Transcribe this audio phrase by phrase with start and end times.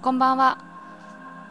[0.00, 0.58] こんばんは。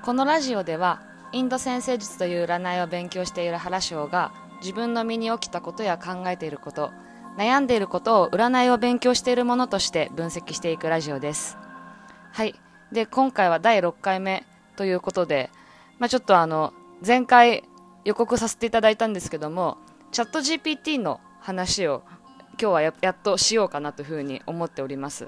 [0.03, 1.01] このラジオでは
[1.33, 4.31] インド先生術という占いを勉強している原翔が
[4.61, 6.91] 自分の身に起きたことや考えていること
[7.38, 11.57] 悩んでいることを占いを勉強しているものとして分析していくラジオです。
[12.31, 12.55] はい。
[12.93, 14.45] で今回は第6回目
[14.77, 15.50] ということで、
[16.00, 16.73] まあ、ちょっとあの
[17.05, 17.66] 前回
[18.05, 19.77] 予告させていただいたんですけども
[20.14, 22.02] チャット GPT の話を
[22.52, 25.27] 今日はややっとしようかなというふうに思っております。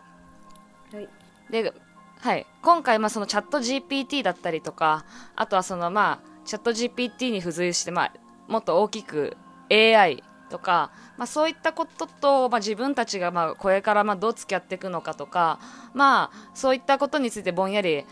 [0.93, 1.09] はい。
[1.51, 1.73] で、
[2.21, 5.05] はい、今回まあそのチャット GPT だったりとか
[5.37, 8.13] あとはそのまあチャット GPT に付随してまあ
[8.49, 9.37] もっと大きく
[9.71, 15.59] AI とか、まあ、そういったことと、まあ、自分たちがまあこれからまあどう付き合っていくのかとか、
[15.93, 18.05] まあ、そういったことについてぼんやり2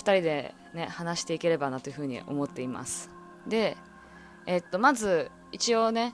[0.00, 3.10] 人で、ね、話していければなというふうに思っています。
[3.46, 3.76] で、
[4.46, 6.12] えっと、まず一応ね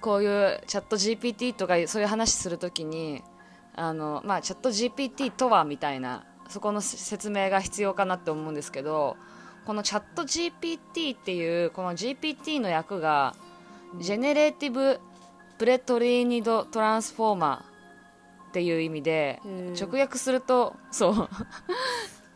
[0.00, 3.22] こういうチャット GPT とかそういう話するときに
[3.74, 9.16] あの、まあ、チャット GPT とはみたいなそこの説明が必要かなって思うんですけど
[9.66, 13.34] このチャット GPT っていうこの GPT の役が
[13.98, 15.00] Generative
[15.58, 19.74] Pre-trained Transformer っていう意味でうん。
[19.74, 21.28] 直訳するとそう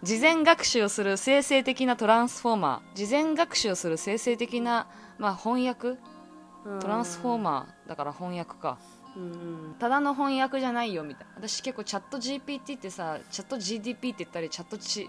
[0.03, 2.97] 事前学習をする生成的なトランスフォーマー。
[2.97, 4.87] 事前学習をする生成的な、
[5.19, 5.97] まあ、翻訳？
[6.81, 8.79] トランスフォーマーだから翻訳か。
[8.93, 11.49] ーうんただの翻訳じゃないよみたいな。
[11.49, 15.09] 私結構チャット GPT ってさチャット GDP って言ったりチャット、G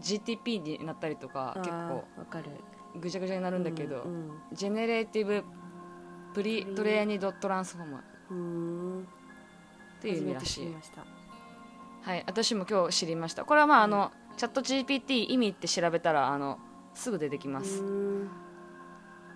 [0.00, 2.50] GTP になったりとか結構わかる。
[3.00, 5.44] ぐちゃぐちゃになるんだけど、うん Generative
[6.34, 9.08] Pre-trained Transformer っうんうん
[10.00, 10.74] ていう意味らしい
[12.02, 13.44] はい私も今日知りました。
[13.44, 16.58] これはまああの、チャット GPT 意味って調べたらあの
[16.94, 18.30] すぐ出てきます、うん。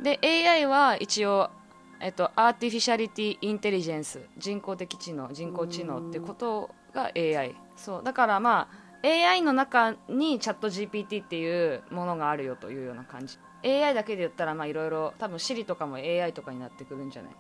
[0.03, 1.51] で AI は一応
[2.01, 8.03] えっと、アーティフィシャリティ・インテリジェンス人工的知能人工知能ってことが AI そう。
[8.05, 8.69] だからま
[9.03, 13.39] あ AI の中にチャット GPT っていうものがあるよというような感じ。
[13.65, 17.33] AI だけで言ったらまあいろいろ多分 Siri とかも AI とかになってくるんじゃない？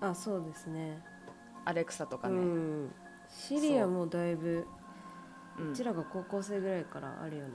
[0.00, 1.02] あそうですね。
[1.64, 2.90] アレクサとかうね、ん。
[3.28, 4.66] シリアもうだいぶ
[5.58, 5.62] う。
[5.64, 5.70] ん。
[5.72, 7.54] うちらが高校生ぐらいからあるよね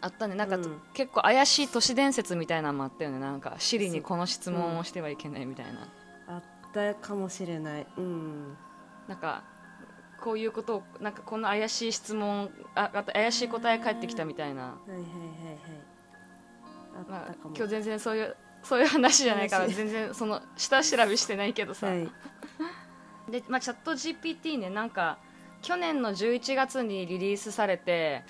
[0.00, 0.34] あったね。
[0.34, 0.80] なんか、うん。
[0.94, 3.18] 結構怪しい都市伝説みたいなのもあったよね。
[3.18, 5.88] なんか Siri にこの質問をしてはいけないみたいな、
[6.28, 6.42] あっ
[6.72, 7.86] たかもしれない。
[7.96, 8.56] うん。
[9.08, 9.44] なんか
[10.20, 15.58] こういうことをなんかこの怪しい質問ああと怪しい答え返ってきたみたいな、はいはいはいはい。
[16.94, 22.08] あまあ今日全然そういうそういう話じゃないから話全然その下調べしてないけどさ、はい。
[23.30, 25.18] で、まあ、チャット GPT ねなんか
[25.62, 28.22] 去年の11月にリリースされて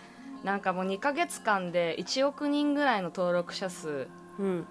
[0.47, 4.07] なんかもう2ヶ月間で1億人ぐらいの登録者数
[4.39, 4.67] うん。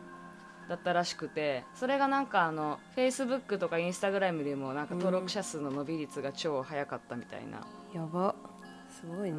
[0.69, 8.33] だったらしくてそれがなんかあの Facebook とか Instagram よりもなんか登録者数の伸び率が超早かったみたいな、やば。
[8.89, 9.37] すごいね。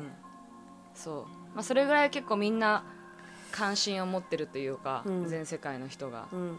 [0.94, 2.84] そう、まあ、それぐらい結構みんな
[3.50, 5.28] 関心を持ってるというか、うん。
[5.28, 6.28] 全世界の人が。
[6.32, 6.58] うん。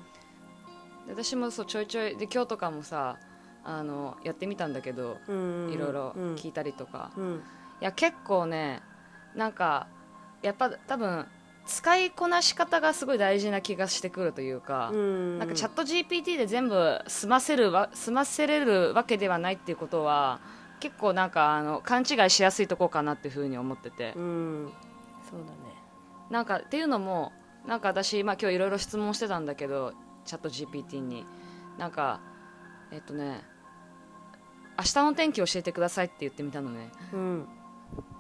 [1.05, 3.19] で私もそうちょいちょいで今日とかもさ
[3.63, 6.35] あのやってみたんだけどうんいろいろうん。
[6.35, 7.44] 聞いたりとか、いうん。
[7.79, 8.81] や結構ね
[9.38, 9.88] なんか
[10.42, 11.25] やっぱ多分
[11.68, 15.38] 使いこなし方がすごい大事な気がしてくるというか、うん。
[15.38, 20.40] なんかチャット GPT で全部済ませるわ済ませれるわけではないっていうことは
[20.80, 24.72] 結構なんかあの勘違いしやすいとこかなっていうふうに思ってて、うん。
[25.30, 25.58] そうだね。
[26.30, 27.31] なんかっていうのも
[27.68, 29.94] なんか私、まあ、今日いろいろ質問してたんだけど
[30.25, 31.25] チャット GPT に。
[31.78, 32.22] なんか
[32.92, 33.42] えっとね
[34.80, 36.90] 明日の天気教えてくださいって言ってみたのね。
[37.14, 37.48] うん。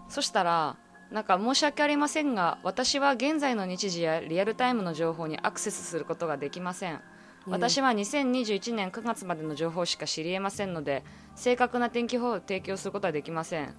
[0.09, 0.77] そしたら
[1.11, 7.01] なんか申し訳ありませんが私は現在の日時やリアルタイムの情報にアクセスすることができません。
[7.49, 13.73] 私は2021年9月までの情報しか知りえませんので正確な天気予報を提供することはできません。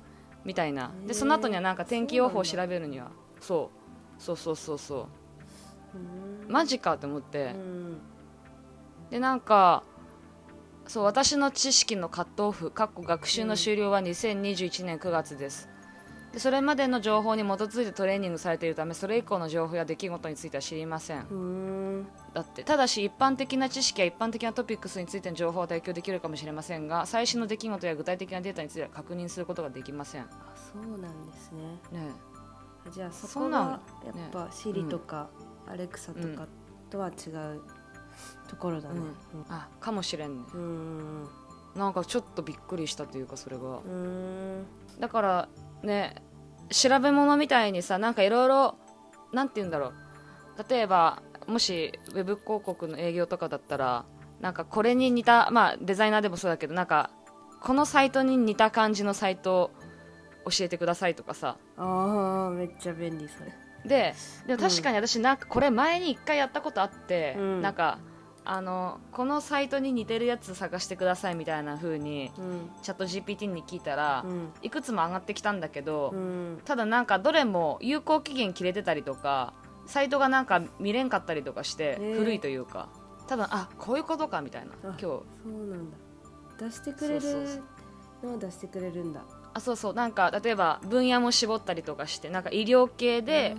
[0.45, 0.91] みたいな。
[1.07, 3.11] でその後にはなんか天気予報を調べるには。
[3.41, 3.71] そ
[4.19, 4.37] うそう。
[4.37, 5.07] そうそうそう
[6.47, 6.49] う。
[6.49, 6.51] ん。
[6.51, 7.53] マジかと思って。
[7.55, 8.01] うん。
[9.11, 9.85] でなんか
[10.87, 15.69] そう私の知識のカットオフ学習の終了は2021年9月です
[16.33, 21.27] でそれまでの情報に基づいてトレーニングされているためそれ以降の情報や出来事については知りません。
[21.31, 22.07] うん。
[22.35, 30.23] だってただし一般的な知識や一般的なトピックスについての情報は提供できるかもしれませんが最新の出来事や具体的なデータについては確認することができません。
[30.23, 31.61] ねあそうなんですね。
[31.95, 32.11] え
[32.87, 35.31] あじゃあそこがやっぱシリとか
[35.67, 36.47] アレクサとか
[36.91, 37.63] とは違う
[38.49, 39.01] ところだね。
[39.49, 40.45] あかもしれんね。
[40.55, 40.65] うんう
[41.25, 41.29] ん
[41.77, 43.79] なんかちょっとびっくりしたというかそれが。
[43.79, 44.67] うん。
[44.99, 45.49] だから
[45.83, 46.17] ね
[46.71, 48.75] 調べ物みたいにさなんかいろいろ
[49.33, 49.95] なんて言うんだろう。
[50.69, 54.05] 例えばもしウェブ広告の営業とかだったら
[54.41, 57.11] なんかこれに似たまあデザイナーでもそうだけどなんか
[57.61, 59.71] このサイトに似た感じのサイト
[60.45, 61.57] 教えてくださいとかさ。
[61.77, 63.53] あーめっちゃ便利それ。
[63.85, 64.15] で
[64.47, 67.63] でも確かに私なんかこれ前に一回やったことあって、うん。
[67.63, 67.99] なんか
[68.51, 72.71] あのこのサイトに似てるやつ探してくださいみたいな風にうん。
[72.83, 74.49] チャット GPT に聞いたら、うん。
[74.63, 76.61] いくつも上がってきたんだけど、うん。
[76.65, 79.53] ただなんかどれも有効期限切れてたりとか
[79.85, 82.89] サイトがなんか見れんかったりとかして古いというか
[83.27, 84.95] 多分あこういうことかみたいな今日。
[84.95, 85.97] あそうなんだ。
[86.59, 87.63] 出してくれる
[88.23, 89.21] のを出してくれるんだ。
[89.53, 89.95] あそうそう。
[89.95, 93.57] なんか例えば分野も絞ったりとかしてなんか医療系で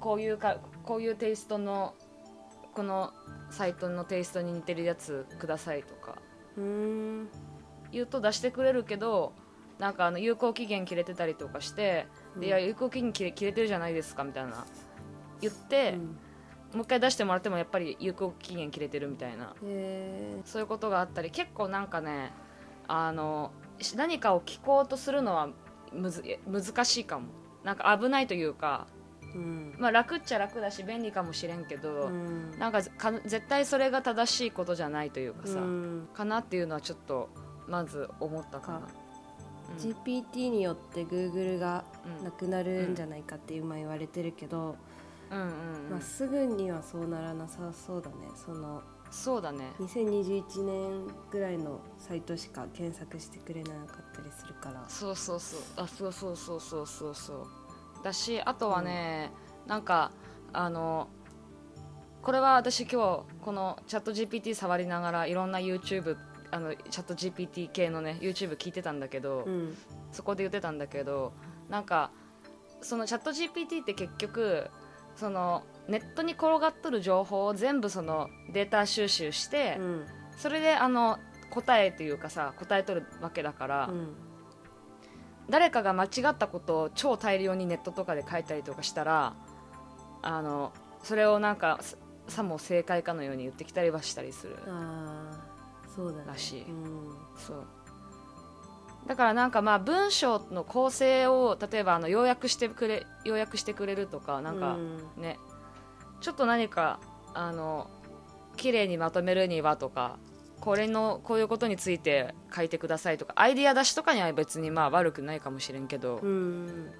[0.00, 1.94] こういうかこういうテイストの
[2.74, 3.12] この
[3.50, 6.16] サイトのテイストに似てるやつくださいとか
[7.92, 9.32] 言うと出してくれるけど
[9.78, 12.06] なんかあの有効期限切れてたりとかして、
[12.38, 14.66] でいや有効期限切れ切れてるじゃないですかみたいな
[15.40, 16.18] 言って、うん。
[16.72, 19.54] もう一回出してもらってもやっぱり有効期限切れてるみたいな。
[19.64, 22.32] へそういうことがあったり結構なんかね
[22.86, 25.48] あのし何かを聞こうとするのは
[25.92, 27.28] むず難しいかも。
[27.64, 28.99] なんか危ないというか、ー
[29.34, 29.74] うん。
[29.78, 32.58] まあ、楽っちゃ楽だし便利かもしれんけど、うん。
[32.58, 36.08] なんかか絶対それが正しいことじゃないというかさ、うん。
[36.14, 37.28] かなっていうのはちょっと
[37.68, 38.88] まず思ったかな。
[39.78, 41.84] GPT によって Google が
[42.18, 42.24] うん。
[42.24, 44.76] なくなるんじゃないかって今言われてるけど、
[45.30, 45.48] うんうんう
[45.88, 45.90] ん。
[45.90, 48.16] まあ、すぐにはそうならなさそうだね。
[48.34, 49.72] そのそうだね。
[49.80, 54.84] 2021年ぐらいのサイトしか検索してくれなかったりするから。
[54.88, 55.60] そうそうそう。
[55.76, 57.46] あそうそうそうそうそうそう
[58.02, 59.30] だしあとはね、
[59.66, 60.12] なんか
[60.52, 61.08] あの
[62.22, 66.16] これは私今日このチャット GPT 触りながらいろんな YouTube
[66.50, 69.76] あのチャット GPT 系のね YouTube 聞いてたんだけど、うん。
[70.12, 71.32] そこで言ってたんだけど
[71.68, 72.10] なんか
[72.80, 74.68] そのチャット GPT って結局
[75.14, 80.06] そのネットに転がっとる情報を全部そのデータ収集して、うん。
[80.36, 81.18] それであの
[81.50, 84.29] 答えというかさ答えとるわけだから、うん
[85.50, 89.34] 誰かが間違ったことを超大量にネットとかで書いたりとかしたら
[90.22, 91.96] あのそれをなんかさ
[92.28, 94.56] さも正解かのように言ってきたりはしたりする
[95.94, 96.24] そうだね。
[96.28, 96.62] らしい。
[96.62, 97.10] うん。
[97.36, 97.66] そう。
[99.06, 105.22] だからなんかまあ文章の構成を例えばあの要約してくれ要約してくれるとかなんかうん。
[105.22, 105.38] ね、
[106.20, 107.00] ちょっと何か
[107.34, 107.90] あの
[108.56, 110.18] 綺麗にまとめるにはとか
[110.60, 116.90] これのこういうことについて書いてくださいとかアイディア出しとかには別にまあ悪くないかもしれんけど、うん。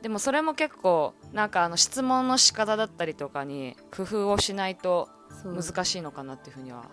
[0.00, 5.08] でもそれも結構なんかあの質問の仕方だったりとかに工夫をしないと
[5.44, 6.86] 難しいのかなっていうふうには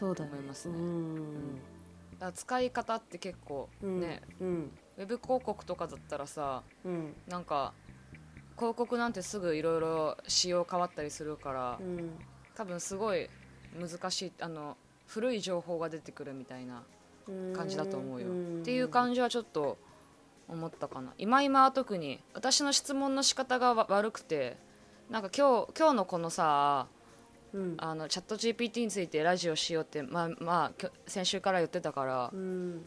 [0.00, 0.76] 思いますね。
[2.34, 4.00] 使い方って結構うん。
[4.00, 4.72] ね、うん。
[4.96, 7.14] ウェブ広告とかだったらさうん。
[7.26, 7.74] なんか
[8.56, 12.12] 広告なんてすぐいろいろ仕様変わったりするから、うん。
[12.54, 13.28] 多分すごい
[13.78, 14.76] 難しいあの
[15.12, 16.82] 古い情報が出てくるみたいな
[17.54, 18.30] 感じだと思うよ、っ
[18.64, 19.76] ていう感じはちょっと
[20.48, 21.12] 思ったかな。
[21.18, 24.56] 今今は特に私の質問の仕方がわ悪くて
[25.10, 26.86] なんか今日今日のこのさ
[27.52, 27.74] うん。
[27.76, 32.86] あのチャット GPT についてラジオしようってまあまあ先週から言ってたからうん。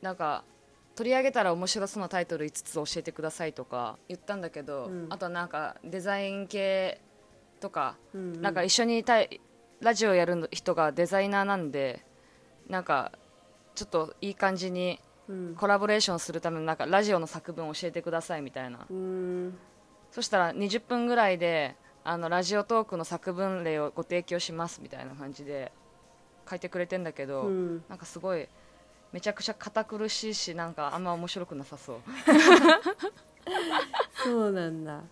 [0.00, 0.44] なんか
[0.94, 5.06] 取り上げたら面白そうなタイトル5つ教えてくださいとか言ったんだけど、うん。
[5.10, 7.00] あとなんかデザイン系
[7.60, 9.40] とかうんなんか一緒にいたい
[9.82, 12.04] ラジオやる人がデザイナーなんで
[12.68, 13.12] なんか
[13.74, 15.54] ちょっといい感じにうん。
[15.54, 18.86] コラボレーションするためのなんかラジオの作文教えてくださいみたいな。
[18.90, 19.56] うん。
[20.10, 25.72] そしたら20分ぐらいであのラジオトークの作文例をご提供しますみたいな感じで
[26.48, 27.84] 書いてくれてんだけど、うん。
[27.88, 28.48] なんかすごい
[29.12, 32.00] めちゃくちゃ堅苦しいしなんかあんま面白くなさそう、
[34.24, 35.02] そうなんだ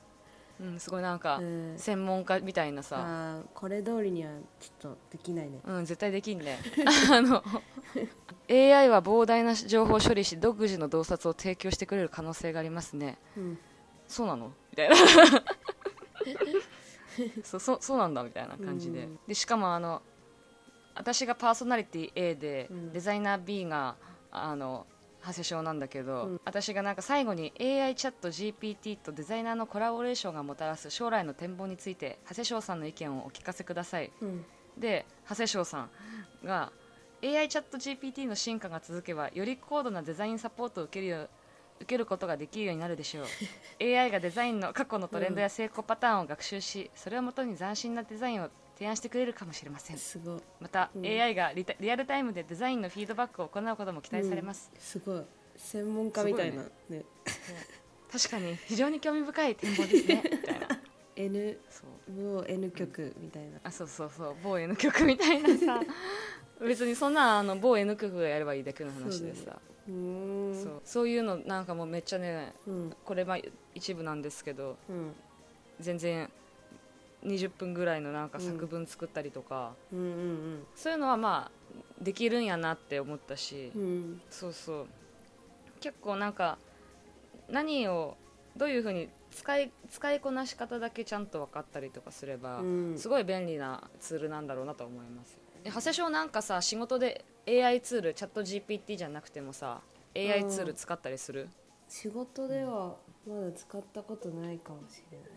[0.61, 1.75] うん、すごいなんかうん。
[1.79, 5.61] 専門家みたいなさ、これ通りにはちょっとできないね。
[5.64, 6.59] うん、絶対できんね。
[7.11, 7.43] あの
[8.49, 13.19] AI は膨大な情報を処理し独自の洞察を提供してくれる可能性がありますね。
[13.37, 13.59] うん。
[14.07, 14.52] そうなの？
[14.71, 14.97] みたいな。
[17.43, 19.19] そうそうそうなんだみたいな感じで,、うん。
[19.26, 20.02] でしかもあの
[20.95, 22.93] 私がパーソナリティ A で、うん。
[22.93, 23.97] デザイナー B が
[24.31, 24.87] あの
[25.24, 26.40] 長谷翔なんだけど、うん。
[26.44, 34.10] 私がなんか最後に AI チャット GPT とデザイナーのコラボレーションがもたらす将来の展望について長谷翔さんの意見をお聞かせください。
[34.20, 34.44] うん。
[34.78, 35.90] で長谷翔さん
[36.44, 36.72] が
[37.22, 41.30] AI チャット GPT の進化が続けばより高度なデザインサポートを受けるよう
[41.80, 43.24] 受けることができるようになるでしょう。
[43.82, 48.50] AI がデザインの過去のトレンドや成功パターンを学習し、それをもとに斬新なデザインを
[48.80, 49.99] 提案してくれるかもしれません。
[49.99, 50.40] すごい。
[50.58, 51.04] また、うん。
[51.04, 55.22] AI がリタリアルタイムでデザインのフィードバックを行うことも期待されます、すごい。
[55.54, 57.04] 専門家みたいなね。
[58.10, 60.22] 確かに非常に興味深い展望ですね。
[60.32, 60.68] みたいな。
[61.14, 61.90] N そう。
[62.08, 63.60] 某 N 曲みたいな。
[63.62, 64.37] あそうそうそう。
[64.42, 65.82] 某 N 曲みたいなさ。
[66.66, 69.60] 別にそんなあの某 N 区がやればいいだけの話でさ。
[69.88, 70.80] うーんそう。
[70.87, 72.96] そういうのなんかもうめっちゃねうん。
[73.04, 73.38] これまあ
[73.75, 75.14] 一部なんですけどうん。
[75.80, 76.30] 全然
[77.24, 83.82] 20分ぐらいのなんか作文作ったりとか、うんうんそういうのはまあできるんやなって思ったし、うん。
[83.82, 84.86] うんそうそう。
[85.80, 86.58] 結構なんか
[87.48, 88.16] 何を
[88.56, 92.98] どういうふうに使い使いこなし方だけちゃんと分かったりとかすれば、うん。
[92.98, 95.38] すごい便利なツールなんだろうなと思います。
[95.62, 99.80] で長谷翔なんかさ仕事で AI ツールチャット GPT じゃなくてもさ
[100.14, 101.48] AI ツール使ったりする、
[101.88, 102.96] 仕事では
[103.26, 105.28] まだ使ったことないかもしれない、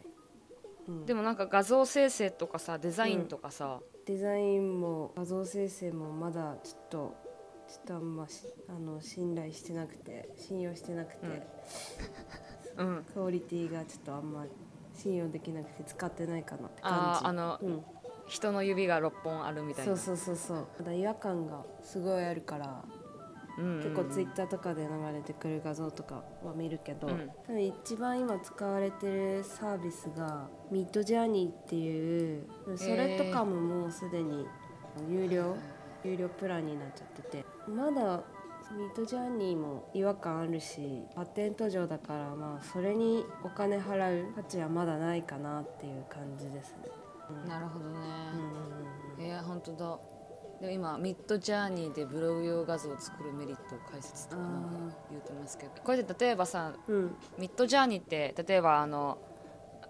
[0.87, 7.15] うん、でもなんか画像生成とかさデザインとかさ、デザインも画像生成もまだちょっと
[7.67, 11.47] ちょっとあんましあの信頼してなくて信用してなくて、
[12.77, 13.05] うん。
[13.13, 14.45] クオリティがちょっとあんま
[14.93, 17.25] 信用できなくて使ってないかなってあ感じ。
[17.25, 17.83] ーあのうん、
[18.27, 19.95] 人の指が6本あるみたいな。
[19.95, 20.67] そうそうそうそう。
[20.77, 23.02] ただ違和感がすごいあるからうんうんうん
[23.57, 27.29] 結構ツイッターとかで流れてくる画像とかは見るけど、うん。
[27.45, 34.45] 多分一番今使われてるサービスがミッドジャーニーっていうそれとかももうすでに
[35.09, 35.55] 有料
[36.03, 38.23] 有料プランになっちゃっててまだ
[38.71, 46.77] ミッドジャーニーも違和感あるしパテント上だからまあそれにお金払う価値はまだないかなっていう感じですね。
[47.29, 47.49] うん。
[47.49, 47.97] なるほどね、
[48.33, 49.99] うんうんいや本当だ
[50.63, 55.71] でも今ミッドジャーニーでブログ用画像を作るメリットを解説とかなんか言うてますけど。
[55.83, 56.95] これで例えばさうん。
[56.95, 59.17] うんミッドジャーニーって例えばあの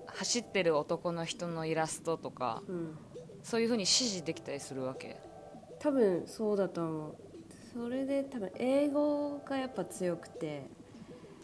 [0.07, 2.97] 走ってる男の人のイラストとかうん。
[3.43, 5.15] そういうふうに指示できたりするわけ？
[5.79, 7.15] 多分そうだと思う。
[7.71, 10.63] それで多分英語がやっぱ強くて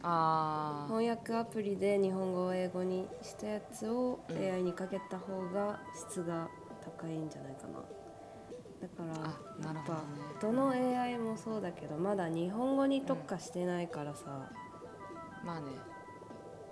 [0.02, 4.38] ああ翻訳アプリで日本語を英語にしたやつをうん。
[4.38, 6.48] AI にかけた方が質が
[6.84, 7.84] 高いんじゃないかな
[8.82, 10.04] だからやっぱ
[10.42, 14.50] どの AI もそうだけどまだ日本語に特化してないからさ、
[15.44, 15.68] まあね。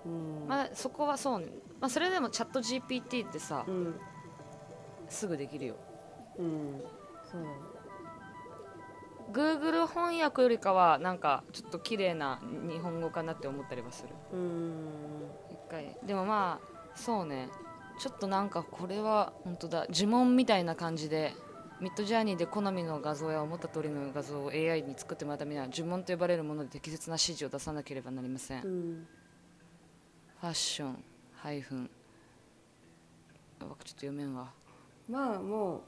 [0.06, 0.48] うん。
[0.48, 1.46] まあそこはそうね、
[1.80, 3.94] まあ、それでもチャット GPT ってさうん。
[5.08, 5.76] すぐできるよ。
[6.38, 6.82] うん。
[7.30, 7.42] そう。
[9.32, 14.08] Google 翻訳よりかはなんかちょっと綺麗な日本語かなって思ったりはする。
[14.32, 14.88] うん。
[15.50, 15.98] 一回。
[16.06, 17.50] でもまあそうね。
[17.98, 19.86] ちょっとなんかこれは本当だ。
[19.90, 21.34] 呪文みたいな感じで
[21.80, 29.06] ミッドジャーニーで好みの画像や思った通りの画像を AI に作ってもらうためには呪文と呼ばれるもので適切な指示を出さなければなりません、フうん。
[30.42, 31.04] ァッション。
[31.36, 31.90] ハイフン
[33.60, 34.52] あちょっと読めんわ。
[35.08, 35.80] まあもう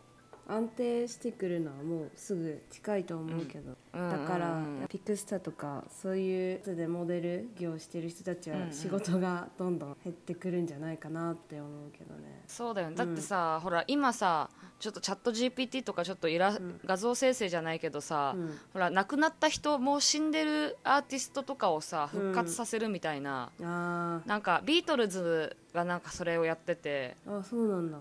[0.50, 4.10] 安定してくるのはもうすぐ近いと思うけど、うん。
[4.10, 4.88] だから、うんうんうん。
[4.88, 8.72] ピクスタとかそういうやつでモデル業をしてる人たちはうんうん。
[8.72, 12.42] 仕事がどんどん減ってくるんじゃないかなって思うけどね。
[12.46, 12.96] そうだよね。
[12.96, 16.80] だってさ、ほら今さちょっとチャット GPT とかちょっとイラ、ん。
[16.84, 18.58] 画像生成じゃないけどさ、うん。
[18.72, 27.16] ほら亡くなった人もう死んでるアーティストとかをさ復活させるみたいな、あなんかビートルズがなんかそれをやってて。
[27.26, 27.98] ーあそうなんだ。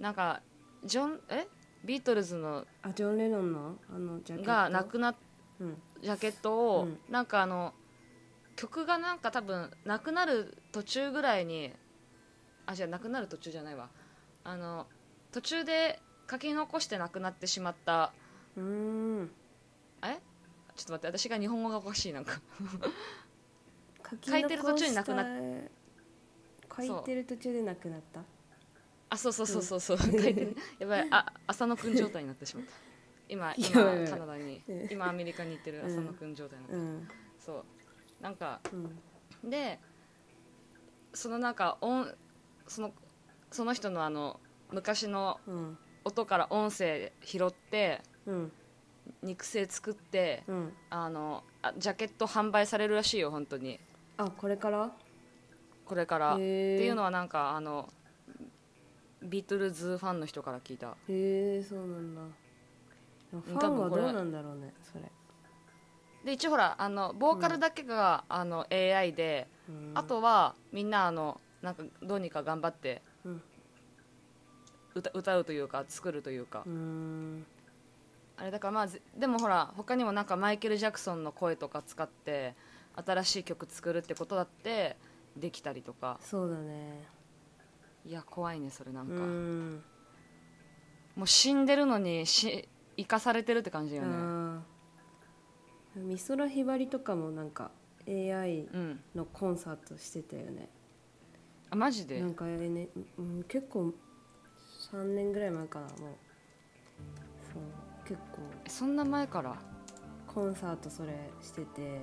[0.00, 0.40] なんか
[0.84, 1.46] ジョンえ？
[1.84, 3.76] ビートルズのあジョン・レノンの？
[3.94, 4.50] あのジャケット？
[4.50, 5.16] が亡くなっ
[5.60, 5.82] うん。
[6.02, 6.98] ジャケットを、うん。
[7.10, 7.74] なんかあの
[8.56, 11.72] 曲がなんか多分なくなる途中ぐらいに
[12.66, 13.88] あじゃあなくなる途中じゃないわ。
[14.44, 14.86] あの
[15.32, 16.00] 途中で
[16.30, 18.12] 書き残して亡くなってしまった
[18.56, 19.30] うーん。
[20.02, 20.18] え？
[20.76, 22.40] ちょっと待って私が日本語がおかしいなんか。
[24.10, 25.26] 書き書いてる途中に亡くなっ
[26.76, 28.20] 書いてる途中で亡くなった？
[29.10, 30.56] あそうそうそうそうそう、書いてる。
[30.78, 31.08] やばい。
[31.10, 32.72] あ浅野くん状態になってしまった。
[33.28, 34.62] 今 今いやカナダに。
[34.68, 34.88] うん。
[34.90, 37.08] 今アメリカに行ってる浅野くん状態になってる、うん。
[37.38, 37.64] そう。
[38.22, 38.60] なんか
[39.42, 39.50] うん。
[39.50, 39.78] で
[41.12, 42.08] そのなんか音
[42.66, 42.92] その
[43.50, 45.78] その人のあの昔のうん。
[46.04, 48.52] 音から音声拾ってうん。
[49.22, 50.72] 肉声作ってうん。
[50.90, 53.78] あのあジャケット販売されるらしいよ本当に。
[54.16, 54.92] あこれから？
[55.86, 56.76] これから、へー。
[56.76, 57.92] っていうのはなんかあの
[59.24, 60.88] ビートルズファンの人から聞いた。
[60.88, 62.20] へえそうなんだ。
[63.32, 65.10] ファンはどうなんだろうねそれ、
[66.24, 69.92] で一応ほらあのボーカルだけが、あの AI で、うん。
[69.94, 73.42] あとはみんなあのなんかどうにか頑張ってうん。
[74.94, 76.64] 歌歌うというか作るというか、
[78.36, 82.54] あれだからまあぜでもほら他にもなんかマイケル・ジャクソンの声とか使って
[83.04, 84.96] 新しい曲作るってことだって
[85.36, 86.20] できたりとか。
[86.22, 87.02] そうだね
[88.04, 89.82] いや怖いねそれなんうか、ん。
[91.16, 94.08] もう死んでるのにし生かされてるって感じよね。
[94.08, 97.70] あー美空ひばりとかもなんか
[98.08, 99.00] AI うん。
[99.14, 100.68] のコンサートしてたよね。
[101.70, 102.20] あマジで？
[102.20, 103.92] なんか、ねうん、結構
[104.92, 105.96] 3年ぐらい前かなもう。
[105.98, 107.62] そう
[108.06, 108.38] 結構。
[108.68, 109.56] そんな前から？
[110.26, 112.00] コンサートそれしてて。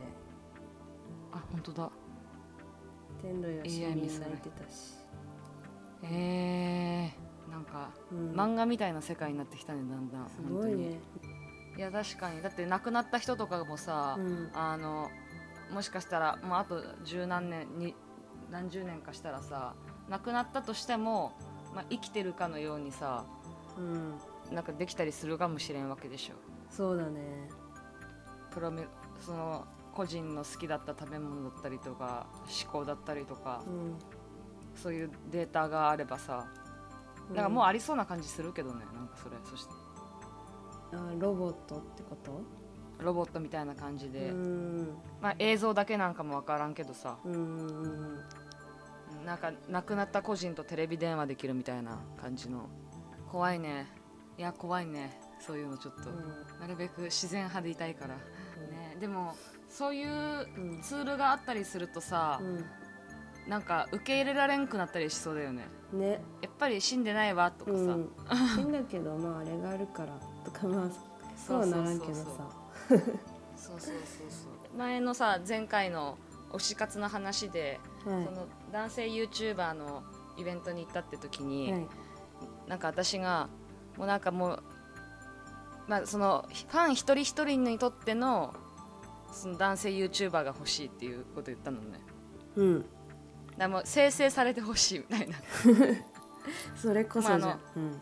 [1.34, 1.91] あ本当だ。
[3.22, 4.29] 天童よしみ AI 泣い見せない。
[4.31, 4.93] てたし、
[6.03, 11.00] えー、なんかうん、漫画みたいな世界になってきたねだんだんすごいね。
[11.77, 12.41] いや確かに。
[12.41, 14.50] だって亡くなった人とかもさ、うん。
[14.53, 15.10] あの
[15.72, 17.96] もしかしたらもうあと十何年に
[18.50, 19.74] 何十年かしたらさ
[20.10, 21.31] 亡くなったとしても、
[21.74, 23.25] まあ、生きてるかのようにさ
[23.77, 24.15] うん。
[24.53, 26.34] なんかできたりするかもしれんわけでしょ。
[26.70, 27.50] そうだね。
[28.51, 28.86] プロメ
[29.22, 32.27] その個人の好きだった食べ物だったりとか
[32.63, 33.96] 思考だったりとかうん
[34.75, 36.47] そういうデータがあればさ
[37.33, 39.35] なんかもうありそうな感じするけどねなんかそれ。
[39.43, 39.73] そして。
[40.93, 42.41] あロボットってこと？
[42.99, 44.97] ロボットみたいな感じで、うん。
[45.21, 47.17] まあ、映像だけなんかも分からんけどさ。
[49.25, 52.69] なんか亡くなった個人とテレビ電話できるみたいな感じの。
[53.31, 53.87] 怖いね。
[54.37, 55.19] いや怖いね。
[55.39, 56.09] そういうのちょっと、
[56.59, 59.35] なるべく自然派でいたいから、ね、でも
[59.69, 60.81] そういううん。
[60.81, 62.65] ツールがあったりするとさ、うん
[63.48, 65.67] なんか受け入れられんくなったりしそうだよね。
[65.93, 66.21] ね。
[66.41, 68.10] やっぱり死んでないわとかさ、うん。
[68.55, 70.13] 死んだけどまああれがあるから
[70.45, 70.89] とかまあ
[71.36, 72.24] そうはならんけどさ。
[72.88, 73.98] そうそうそう
[74.29, 74.77] そう。
[74.77, 76.17] 前のさ前回の
[76.53, 78.25] 推し活の話で、はい。
[78.25, 80.03] その男性 YouTuber の
[80.38, 81.88] イベントに行ったって時に、はい。
[82.67, 83.50] なんか私が
[83.98, 84.63] もうなんかもう、
[85.88, 88.53] まあ、そのファン一人一人にとっての
[89.33, 92.00] その男性 YouTuber が欲しいっていうこと言ったのね。
[92.55, 92.86] うん
[93.62, 95.38] だもう生成されてほしいみたいな。
[96.75, 98.01] それこそじゃん、まあうん。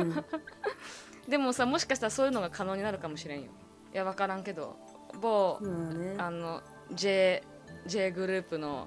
[0.00, 0.04] う。
[0.04, 0.24] ん。
[1.28, 3.50] でもさもしかしたらそういうのが可能になるかもしれんよ。
[3.92, 4.76] いや分からんけど。
[5.20, 6.14] 某、まあね。
[6.18, 6.62] あの
[6.92, 7.42] J,
[7.86, 8.86] J グループの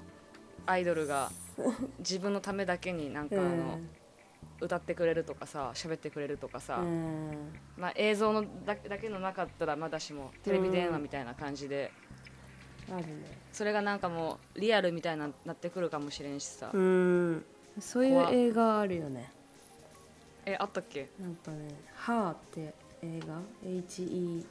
[0.64, 1.30] アイドルが
[1.98, 3.80] 自分のためだけになんかあの、
[4.62, 7.52] 歌ってくれるとかさ喋ってくれるとかさ、うん。
[7.76, 11.92] まあ、映像のだだけのなかったらまだしもテレビ電話みたいな感じで、
[13.52, 17.44] それがなんかもうリアルみたいななってくるかもしれんしさ、うん。
[17.78, 19.30] そういう怖映画あるよね。
[20.46, 21.08] えあったっけ？
[21.20, 24.44] なんかね「ハーって映画？HER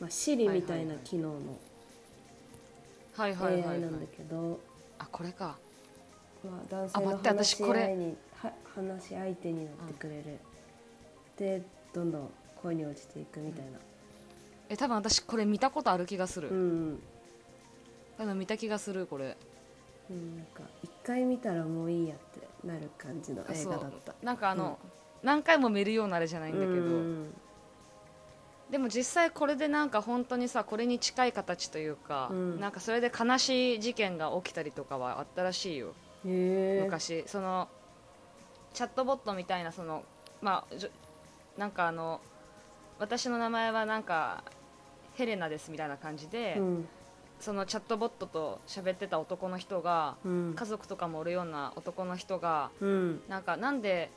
[0.00, 1.58] まあシリみたいな機能の
[3.14, 3.76] はいはいはい、はい。
[3.76, 4.60] AI なんだけど、
[4.98, 5.56] あこれか。
[6.44, 10.38] まあ、男性あの待って私話しこれ合いには話し相手になってくれる、
[11.36, 11.62] で
[11.94, 12.30] どんどん
[12.62, 13.78] 恋に落ちていくみたいな。
[14.68, 17.02] え多分私これ見たことある気がする、うん、
[18.18, 19.36] うん多分見た気がするこれ。
[20.10, 24.14] うん、なんか一回見たらもういいやってなる感じの映画だった。
[24.22, 24.78] なんかあの、
[25.22, 27.34] 何回も見るようなあれじゃないんだけど、うん。
[28.70, 32.60] でも実際これでなんか本当にさこれに近い形というか、うん。
[32.60, 35.92] なんかそれで悲しい事件が起きたりとかはあったらしいよ。
[36.24, 37.24] 昔。
[37.26, 37.68] その
[38.72, 40.04] チャットボットみたいなその
[40.40, 42.20] まあなんかあの
[42.98, 44.44] 私の名前はなんか
[45.14, 46.88] ヘレナですみたいな感じで、うん
[47.40, 50.54] そのチャットボットと喋ってた男の人が、うん。
[50.54, 53.22] 家族とかもおるような男の人がうん。
[53.28, 54.10] なんかなんで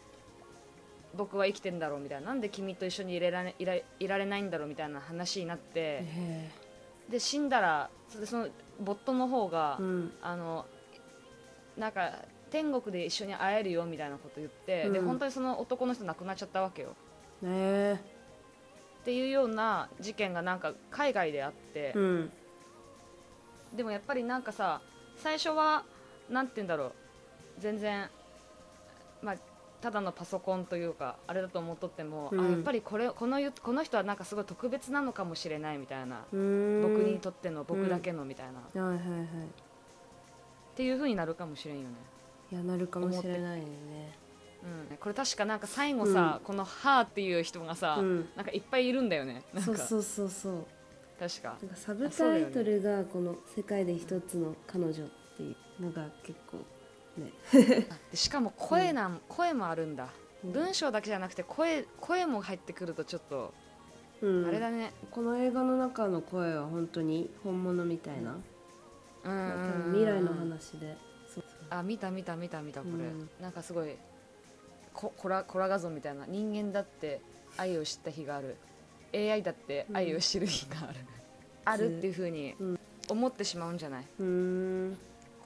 [1.16, 6.50] 僕は生きてんだろうみたいななんで君と一緒にいれられいらいられないんだろうみたいな話になってへ
[7.10, 7.90] で死んだら
[8.26, 8.48] その
[8.80, 10.12] ボットの方が、えうん。
[10.22, 10.66] あの
[11.78, 12.12] なんか
[12.52, 15.06] 天国で一緒に会えるよみたいなこと言って、でうん。
[15.06, 16.96] 本当にその男の人亡くなっちゃったわけよ。
[17.44, 18.00] へえ。
[19.02, 22.32] っていうような事件がなんか海外であって、うん
[23.76, 24.82] でもやっぱりなんかさ
[25.18, 25.84] 最初は
[26.30, 26.92] なんて言うんだろう。
[27.60, 28.10] 全然
[29.22, 29.36] まあ
[29.82, 32.40] ただのパソコンというかあれだと思っとっても、うん。
[32.40, 36.82] あやっぱりこれこのゆこの人はなんかすごい特別なのかもしれないみたいな、うん。
[36.82, 39.28] 僕にとっての僕だけのみたいな、っはいはいはい。
[40.76, 41.96] ていう風になるかもしれんよね、
[42.52, 44.18] いやなるかもしれないよね。
[44.92, 48.30] うん、これ確かなんか最後さ、この「はーっていう人がさ、うん。
[48.36, 49.44] なんかいっぱいいるんだよね。
[49.60, 50.66] そうそうそうそう
[51.20, 51.58] 確か。
[51.62, 56.58] なんかサブタイトルがこの「世界で一つの彼女」っていうのが結構
[57.18, 57.34] ね。
[58.12, 60.10] でしかも声なん、声もあるんだ。
[60.44, 60.52] うん。
[60.54, 63.54] 文章だけじゃなくて声声も入ってくるとちょっと
[64.22, 64.48] うん。
[64.48, 68.38] あれだね、この映画の中の声は本当に本物みたいな、
[69.24, 69.92] うん。
[69.92, 70.96] 未来の話で。
[71.70, 73.30] あ見た見た見た見たこれ、うん。
[73.40, 73.96] なんかすごい
[74.94, 76.26] こコラコラ画像みたいな。
[76.26, 77.22] 人間だって
[77.58, 78.56] 愛を知った日がある
[79.14, 81.00] AI だって愛を知る日がある、
[81.66, 81.98] ある。
[81.98, 82.80] っていうふうにうん。
[83.10, 84.06] 思ってしまうんじゃない？
[84.20, 84.26] うー
[84.92, 84.98] ん。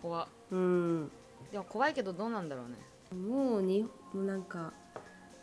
[0.01, 0.23] 怖。
[0.25, 1.11] っうん。
[1.51, 2.75] でも怖いけどどうなんだろうね。
[3.17, 3.89] もうにも
[4.21, 4.73] うなんか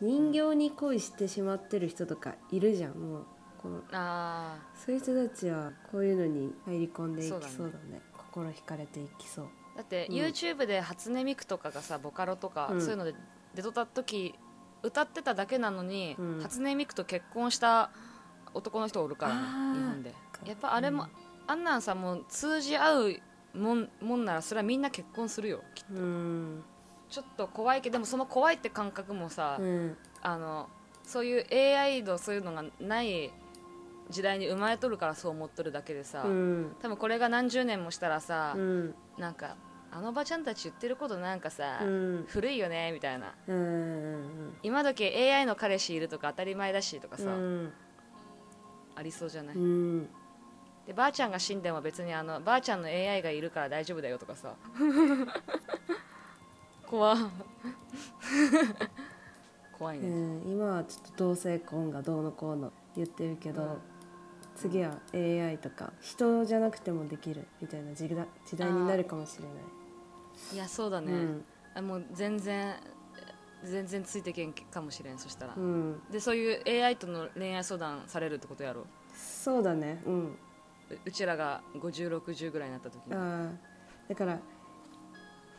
[0.01, 2.93] 人形に恋してしまってる人とかいるじゃん。
[2.95, 3.25] もう
[3.61, 8.01] このあそういう人たちはこういうのに入り込んでいきそうだだね。
[8.17, 9.45] 心惹かれていきそう。
[9.73, 10.15] ーだってうん。
[10.15, 12.81] YouTube で初音ミクとかがさボカロとか、うん。
[12.81, 13.15] そういうので
[13.55, 14.35] 出とった時
[14.83, 16.39] 歌ってただけなのに、うん。
[16.41, 17.91] 初音ミクと結婚した
[18.53, 19.41] 男の人おるからね
[19.79, 20.13] 日本で。
[20.45, 21.07] やっぱあれも、
[21.47, 23.15] あんなんさもう通じ合う
[23.53, 26.01] もんもんならそれはみんな結婚するよきっと。
[26.01, 26.63] うん。
[27.09, 29.97] ちょっと怖いけどでもその怖いって感覚もさ、うん。
[30.21, 30.69] あの
[31.03, 33.31] そういう AI のそういうのがない
[34.09, 36.75] 時代に生まれとるからそう思っとるだけでさ、うん。
[36.81, 38.95] 多分これが何十年もしたらさ、うん。
[39.17, 39.55] なんか
[39.91, 42.25] あのおばちゃんたち言ってることなんかさ、うん。
[42.27, 43.33] 古いよねみたいな。
[43.47, 47.73] うん今時 AI の彼氏いるとか当たり前だしとかさ、うん
[48.95, 50.09] ありそうじゃない、うん。
[50.85, 54.53] でばあちゃんが死んでも別にあのばあちゃんの AI がいるから大丈夫だよとかさ。
[56.87, 57.15] 怖。
[59.77, 60.51] 怖いうね、ん。
[60.51, 63.77] 今はちょっと同性婚がどうのこうの言ってるけど、うん。
[64.55, 69.53] 次は AI とか人じゃなくてもできるみたいな時代になるかもしれない。
[70.53, 71.45] いやそうだね、うん。
[71.73, 72.75] あもう全然
[73.63, 78.85] 全然ついてけんかもしれんそしたら、うん、でそういう AI との恋愛相談されるってことやろ？
[79.15, 80.01] そうだね。
[80.05, 80.25] うん。
[80.25, 84.39] ううちらが5060ぐらいになった時にだから、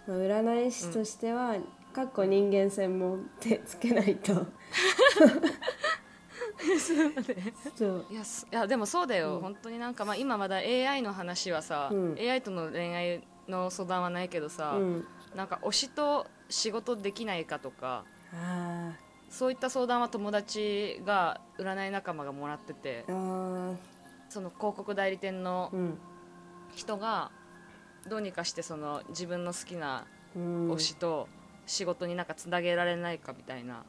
[0.06, 1.56] まあ、占い師としては、
[1.94, 4.34] かっこ人間専門ってつけないと。
[7.76, 8.06] そう。
[8.10, 15.06] いやすいやでもそうだよ、うん本当になんか、まあ、今まだ AI の話はさ、うん AI との恋愛の相談はないけどさ、うん。
[15.34, 18.92] なんか推しと仕事できないかとかあ
[19.30, 23.04] そういった相談は友達が占い仲間がもらってて。
[24.28, 25.98] その広告代理店のうん。
[26.74, 27.30] 人が
[28.08, 30.72] どうにかしてその自分の好きなうん。
[30.72, 31.28] 推しと
[31.66, 33.84] 仕事になんかつなげられないかみたいな、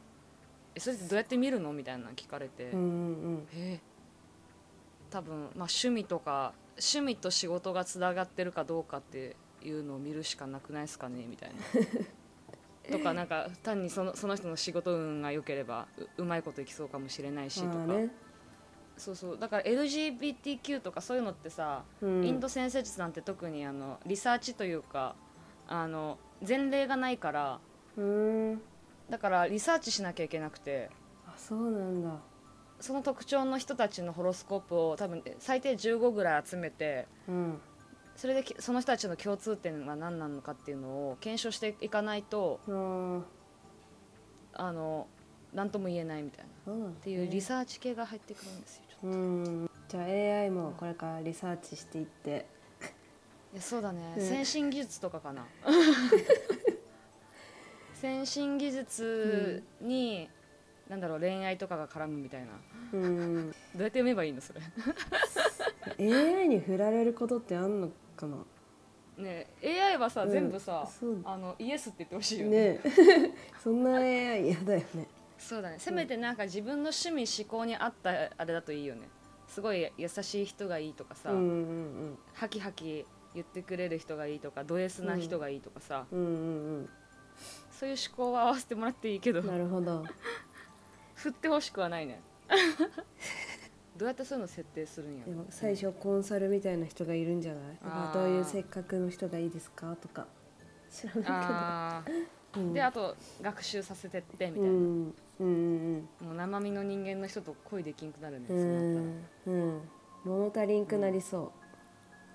[0.74, 3.80] えそれってどうやって見るのみたいなの聞かれて、うんうんえ
[5.10, 11.24] 多分、まあ、趣味とか趣味と仕事がつながってるかどうかっていうのを見るしかなくないですかね？
[11.28, 11.56] みたいな。
[12.90, 17.86] とかなんか単にそのその人の仕事運が良ければううまいこといきそうかもしれないしとか。
[18.96, 25.16] そうそうだから LGBTQ とかそういうのってさ、うんインド先生術なんて特にあのリサーチというか
[25.66, 26.16] あの
[26.46, 27.58] 前例がないから
[27.96, 28.60] うん。
[29.10, 30.90] だからリサーチしなきゃいけなくて
[31.26, 32.10] あそうなんだ。
[32.80, 37.60] その特徴の人たちのホロスコープを多分最低15ぐらい集めてうん。
[38.16, 42.60] それできその人たちの共通点は何なのかっていうのを検証していかないと
[44.52, 45.06] あの
[45.52, 49.18] 何とも言えないみたいなそうなんっていうリサーチ系が入ってくるんですよちょっと。
[49.18, 49.20] う
[49.64, 49.70] ん。
[49.88, 52.46] じゃあ AI もこれからリサーチしていって。
[53.52, 54.28] いやそうだね、うん。
[54.28, 55.46] 先進技術とかかな。
[57.94, 60.28] 先進技術に、
[60.88, 62.48] なんだろう恋愛とかが絡むみたいな。
[62.92, 63.50] うん。
[63.74, 64.60] どうやって読めばいいのそれ。
[66.40, 67.90] AI に振られることってあんの？
[68.14, 68.36] かな。
[69.16, 72.80] ねえ AI はさ、うん全部さそうあのイエスって言ってほしいよねね
[73.62, 75.06] そんな AI 嫌だよね。
[75.38, 79.08] そうだねせめてなんか自分の趣味思考に合ったあれだといいよね
[79.46, 86.18] すごい優しい人がいいとかさ、うんうんハキハキ言ってくれる人がいいとかド S な人がいいとかさ、うん。
[86.18, 86.30] うんう
[86.80, 86.90] ん
[87.72, 89.46] そういう思考は合わせてもらっていいけどうん。
[89.46, 90.04] なるほど。
[91.16, 92.20] 振ってほしくはないね
[93.96, 97.60] どうやってそういうの設定するんやでも最初コンサルみたいな人がいるんじゃな
[98.10, 98.12] い？
[98.12, 99.94] どういう性格の人がいいですか？
[99.96, 100.26] とか。
[100.90, 102.18] 知らないあけど、
[102.62, 105.14] うん、ーであと学習させてってみたいな、うん。
[105.40, 108.70] うんうんもう生身の人間の人と恋できんくなるね、うそうなっ
[109.44, 109.52] たん。
[109.52, 109.80] うん。
[110.24, 111.52] 物足りんくなりそ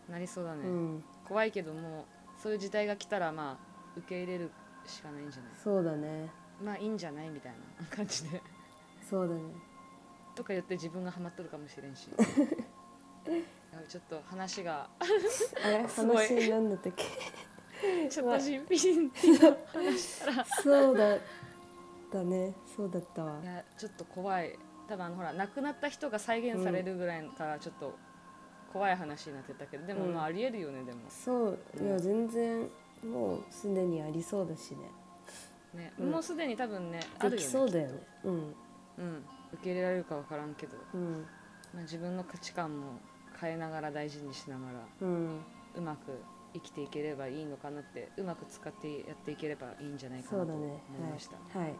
[0.08, 2.06] らなりそうだね、う、うん、怖いけども
[2.38, 3.60] そういう時代が来たらま
[3.96, 4.52] あ受け入れる
[4.86, 5.52] しかないんじゃない？
[5.64, 6.30] そうだね。
[6.64, 7.30] まあいいんじゃない？
[7.30, 8.42] みたいな感じで。
[9.10, 9.42] そうだね
[10.40, 12.08] とか言って自分がハマっとるかもしれんし。
[13.90, 15.20] ちょっと話があれ
[15.90, 16.28] すごい。
[16.28, 17.06] 話なんだったっけ？
[18.10, 20.46] ちょっと人品の話したら。
[20.46, 21.20] そうだっ
[22.10, 22.54] たね。
[22.74, 23.42] そうだったわ。
[23.44, 24.58] いやちょっと怖い。
[24.88, 27.94] 多分あのほら亡くなった人が再現されるぐらいからちょっと
[28.72, 30.14] 怖い話になってたけど、でもうん。
[30.14, 31.02] まあありえるよねでも。
[31.10, 31.60] そう。
[31.82, 32.70] いや全然
[33.04, 34.90] もうすでにありそうだしね。
[35.74, 38.00] ね、うんもうすでに多分ねあるよそうだよね。
[38.24, 38.56] うん。
[39.00, 41.26] うん、受け入れられるか分からんけど、うん。
[41.74, 43.00] まあ、自分の価値観も
[43.40, 45.40] 変えながら大事にしながらうん。
[45.76, 46.20] うまく
[46.54, 50.70] 生きていければいいのかなってうまく使ってやっていければいいんじゃないかなと思い
[51.12, 51.36] ました。
[51.58, 51.76] はい、はい。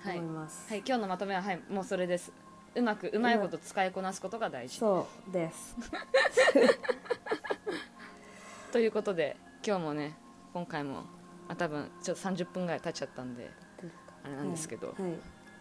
[0.00, 2.32] はい、思います、はい、今日のまとめは、はい、もうそれです。
[2.74, 4.78] うまくうまいこと使いこなすことが大事。
[4.78, 5.76] そうです。
[8.70, 10.14] ということで今日もね
[10.52, 11.04] 今回も
[11.48, 13.50] あ多分ちょっと30分ぐらい経っちゃったんで
[14.22, 15.12] あれなんですけど、はい、はい。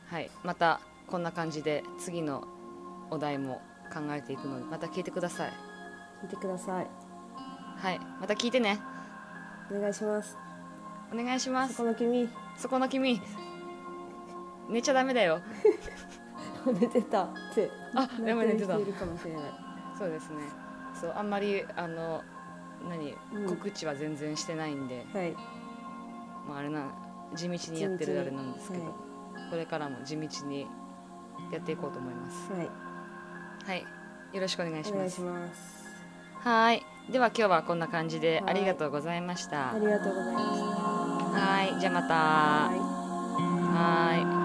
[0.08, 2.43] はい、またこんな感じで次の
[3.10, 3.62] お題も
[3.93, 5.54] 考えていくのでまた聞いてください。
[6.22, 6.88] 聞いてください。
[7.78, 8.00] はい。
[8.20, 8.80] また聞いてね。
[9.72, 10.38] お願いします。
[11.13, 12.30] お願いしまそすこの君。
[12.58, 13.22] そこの君。
[14.70, 15.39] 寝ちゃダメだよ。
[16.67, 17.24] 寝てた。
[17.24, 17.72] って。
[17.96, 18.78] あなやばい寝てた。
[18.78, 19.43] いるかもしれない。
[19.98, 20.43] そうですね。
[21.00, 22.22] そうあんまりあの
[22.89, 23.48] 何、うん。
[23.48, 25.32] 告知は全然してないんで、はい。
[26.50, 26.91] まあ、あれな
[27.34, 28.91] 地道にやってるあれなんですけど、は
[29.50, 30.67] これからも地道に
[31.52, 32.52] やっていこうと思います。
[32.52, 32.69] はい。
[33.65, 33.86] はい。
[34.34, 35.86] よろしくお願いしお願いしますます。
[36.39, 36.84] はい。
[37.10, 38.50] では今日はこんな感じではい。
[38.52, 39.73] ありがとうございました。
[39.73, 40.65] ありがとうございました。
[41.39, 41.80] はい。
[41.80, 42.13] じゃあまた。
[42.13, 44.23] はい。
[44.28, 44.37] はい